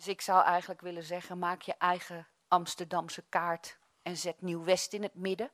[0.00, 5.02] Dus ik zou eigenlijk willen zeggen, maak je eigen Amsterdamse kaart en zet Nieuw-West in
[5.02, 5.50] het midden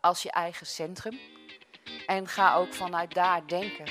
[0.00, 1.18] als je eigen centrum.
[2.06, 3.90] En ga ook vanuit daar denken.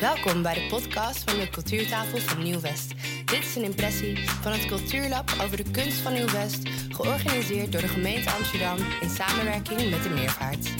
[0.00, 2.88] Welkom bij de podcast van de Cultuurtafel van Nieuw-West.
[3.24, 7.88] Dit is een impressie van het Cultuurlab over de kunst van Nieuw-West, georganiseerd door de
[7.88, 10.74] gemeente Amsterdam in samenwerking met de Meervaart.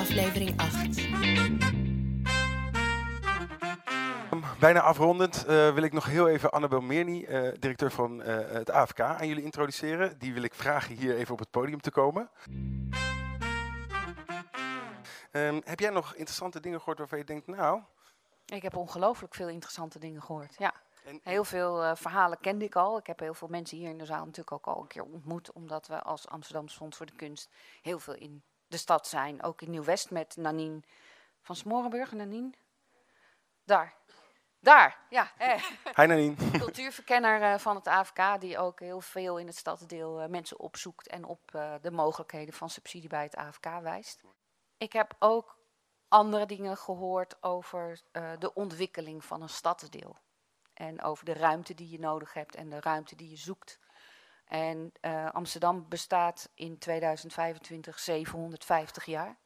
[0.00, 1.69] Aflevering 8.
[4.60, 8.70] Bijna afrondend uh, wil ik nog heel even Annabel Meerny, uh, directeur van uh, het
[8.70, 10.18] AFK, aan jullie introduceren.
[10.18, 12.30] Die wil ik vragen hier even op het podium te komen.
[15.32, 17.82] Um, heb jij nog interessante dingen gehoord waarvan je denkt, nou...
[18.46, 20.74] Ik heb ongelooflijk veel interessante dingen gehoord, ja.
[21.04, 22.98] En, heel veel verhalen kende ik al.
[22.98, 25.52] Ik heb heel veel mensen hier in de zaal natuurlijk ook al een keer ontmoet.
[25.52, 27.48] Omdat we als Amsterdamse Fonds voor de Kunst
[27.82, 29.42] heel veel in de stad zijn.
[29.42, 30.80] Ook in Nieuw-West met Nanine
[31.42, 32.12] van Smorenburg.
[32.12, 32.50] Nanine,
[33.64, 33.94] daar,
[34.60, 35.30] daar, ja.
[35.36, 35.62] Eh.
[35.96, 36.34] Hi Nanine.
[36.58, 41.08] Cultuurverkenner uh, van het AFK, die ook heel veel in het stadsdeel uh, mensen opzoekt
[41.08, 44.22] en op uh, de mogelijkheden van subsidie bij het AFK wijst.
[44.76, 45.58] Ik heb ook
[46.08, 48.00] andere dingen gehoord over
[48.38, 50.16] de ontwikkeling van een stadsdeel.
[50.74, 53.78] En over de ruimte die je nodig hebt en de ruimte die je zoekt.
[54.44, 54.92] En
[55.32, 59.38] Amsterdam bestaat in 2025 750 jaar.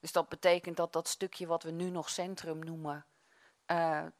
[0.00, 3.06] Dus dat betekent dat dat stukje wat we nu nog centrum noemen,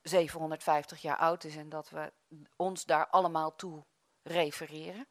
[0.03, 2.13] 750 eh, jaar oud is en dat we
[2.57, 3.85] ons daar allemaal toe
[4.23, 5.07] refereren.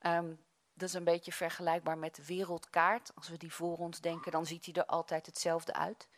[0.00, 3.14] Um, dat is een beetje vergelijkbaar met de wereldkaart.
[3.14, 6.08] Als we die voor ons denken, dan ziet hij er altijd hetzelfde uit.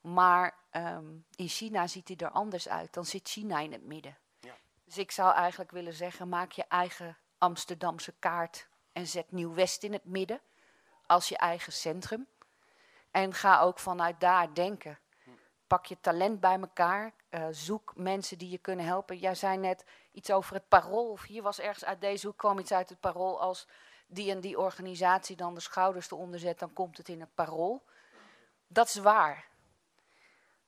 [0.00, 2.92] Maar um, in China ziet hij er anders uit.
[2.92, 4.18] Dan zit China in het midden.
[4.40, 4.54] Ja.
[4.84, 9.92] Dus ik zou eigenlijk willen zeggen, maak je eigen Amsterdamse kaart en zet Nieuw-West in
[9.92, 10.40] het midden
[11.06, 12.28] als je eigen centrum.
[13.10, 14.98] En ga ook vanuit daar denken
[15.70, 17.12] pak je talent bij elkaar.
[17.30, 19.18] Uh, zoek mensen die je kunnen helpen.
[19.18, 21.10] Jij zei net iets over het parool.
[21.10, 23.40] Of hier was ergens uit deze hoek kwam iets uit het parool.
[23.40, 23.66] Als
[24.06, 27.84] die en die organisatie dan de schouders eronder zet, dan komt het in het parool.
[28.66, 29.48] Dat is waar.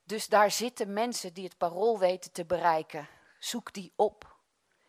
[0.03, 3.07] Dus daar zitten mensen die het parool weten te bereiken.
[3.39, 4.35] Zoek die op.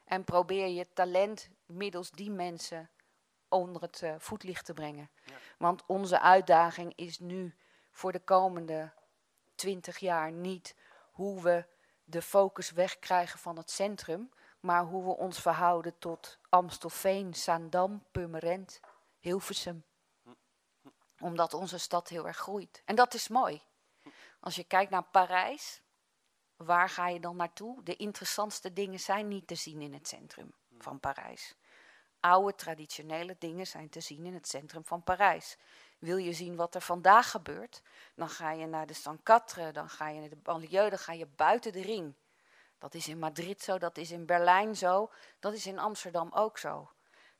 [0.05, 2.91] En probeer je talent middels die mensen
[3.49, 5.11] onder het uh, voetlicht te brengen.
[5.59, 7.55] Want onze uitdaging is nu
[7.93, 8.93] voor de komende
[9.55, 10.75] twintig jaar niet
[11.13, 11.67] hoe we
[12.05, 18.81] de focus wegkrijgen van het centrum, maar hoe we ons verhouden tot Amstelveen, Zaandam, Purmerend,
[19.19, 19.85] Hilversum.
[21.19, 22.83] Omdat onze stad heel erg groeit.
[22.85, 23.63] En dat is mooi.
[24.41, 25.83] Als je kijkt naar Parijs,
[26.57, 27.83] waar ga je dan naartoe?
[27.83, 31.57] De interessantste dingen zijn niet te zien in het centrum van Parijs.
[32.21, 35.57] Oude traditionele dingen zijn te zien in het centrum van Parijs.
[36.05, 37.83] Wil je zien wat er vandaag gebeurt,
[38.15, 41.13] dan ga je naar de San Catre, dan ga je naar de banlieue, dan ga
[41.13, 42.15] je buiten de ring.
[42.79, 46.59] Dat is in Madrid zo, dat is in Berlijn zo, dat is in Amsterdam ook
[46.59, 46.91] zo.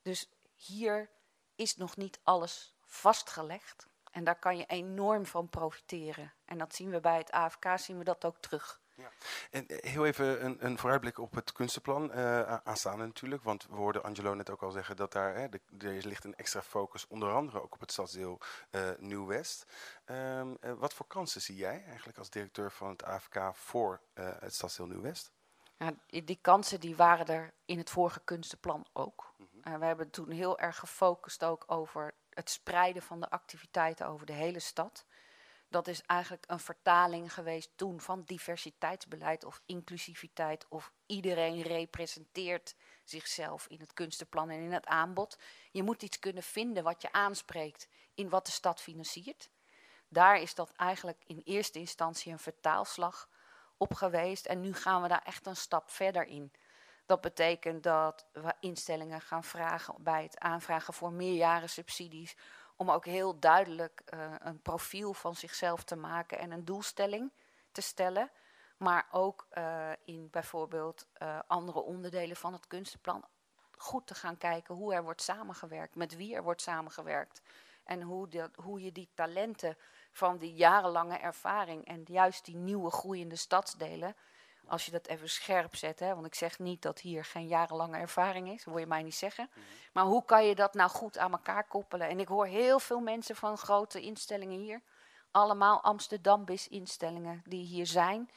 [0.03, 1.11] Dus hier
[1.55, 3.87] is nog niet alles vastgelegd.
[4.11, 6.33] En daar kan je enorm van profiteren.
[6.45, 8.81] En dat zien we bij het AFK, zien we dat ook terug.
[8.97, 9.11] Ja.
[9.51, 13.43] En eh, heel even een, een vooruitblik op het kunstenplan uh, aanstaande natuurlijk.
[13.43, 16.35] Want we hoorden Angelo net ook al zeggen dat daar hè, de, er ligt een
[16.35, 18.41] extra focus, onder andere ook op het stadsdeel
[18.71, 19.67] uh, Nieuw-West.
[20.07, 24.87] Um, wat voor kansen zie jij eigenlijk als directeur van het AFK voor het stadsdeel
[24.87, 25.33] Nieuw-West?
[25.77, 29.35] Ja, die kansen die waren er in het vorige kunstenplan ook.
[29.37, 34.27] Mm we hebben toen heel erg gefocust ook over het spreiden van de activiteiten over
[34.27, 35.05] de hele stad
[35.75, 42.75] dat is eigenlijk een vertaling geweest toen van diversiteitsbeleid of inclusiviteit of iedereen representeert
[43.05, 45.39] zichzelf in het kunstenplan en in het aanbod.
[45.71, 49.51] Je moet iets kunnen vinden wat je aanspreekt in wat de stad financiert.
[50.09, 53.29] Daar is dat eigenlijk in eerste instantie een vertaalslag
[53.77, 56.53] op geweest en nu gaan we daar echt een stap verder in.
[57.07, 62.37] Dat betekent dat we instellingen gaan vragen bij het aanvragen voor meerjaren subsidies
[62.77, 67.33] om ook heel duidelijk uh, een profiel van zichzelf te maken en een doelstelling
[67.73, 68.31] te stellen.
[68.77, 73.25] Maar ook uh, in bijvoorbeeld uh, andere onderdelen van het kunstenplan
[73.77, 77.43] goed te gaan kijken hoe er wordt samengewerkt, met wie er wordt samengewerkt.
[77.85, 79.77] En hoe, hoe je die talenten
[80.13, 84.17] van die jarenlange ervaring en juist die nieuwe groeiende stadsdelen
[84.67, 87.97] als je dat even scherp zet, hè, want ik zeg niet dat hier geen jarenlange
[87.97, 89.51] ervaring is, dat wil je mij niet zeggen.
[89.51, 89.61] Mhm.
[89.93, 92.09] Maar hoe kan je dat nou goed aan elkaar koppelen?
[92.09, 94.83] En ik hoor heel veel mensen van grote instellingen hier,
[95.31, 98.31] allemaal Amsterdam-bis-instellingen die hier zijn.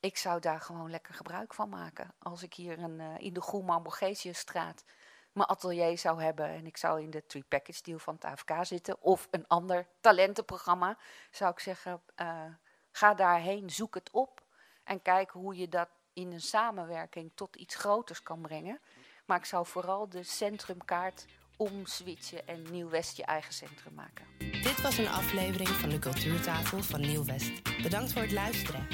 [0.00, 2.14] Ik zou daar gewoon lekker gebruik van maken.
[2.18, 4.84] Als ik hier een, uh, in de Borgesiusstraat
[5.32, 8.50] mijn atelier zou hebben en ik zou in de three package deal van het AFK
[8.62, 10.98] zitten of een ander talentenprogramma,
[11.30, 12.44] zou ik zeggen, uh,
[12.90, 14.42] ga daarheen, zoek het op
[14.88, 18.80] en kijken hoe je dat in een samenwerking tot iets groters kan brengen.
[19.26, 21.26] Maar ik zou vooral de centrumkaart
[21.56, 24.26] omswitchen en Nieuw-West je eigen centrum maken.
[24.38, 27.82] Dit was een aflevering van de Cultuurtafel van Nieuw-West.
[27.82, 28.86] Bedankt voor het luisteren.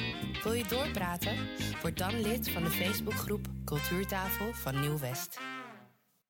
[0.43, 1.49] Wil je doorpraten?
[1.83, 5.41] Word dan lid van de Facebookgroep Cultuurtafel van Nieuw-West.